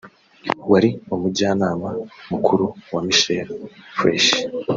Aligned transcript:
wari 0.71 0.89
Umujyanama 1.13 1.89
mukuru 2.29 2.65
wa 2.93 3.01
Michel 3.07 3.47
Flesch 3.95 4.31